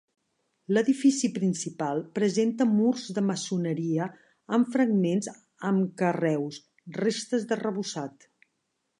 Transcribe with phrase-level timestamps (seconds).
[0.75, 4.07] L'edifici principal presenta murs de maçoneria,
[4.57, 5.29] amb fragments
[5.71, 6.59] amb carreus,
[7.01, 8.27] restes d'arrebossat.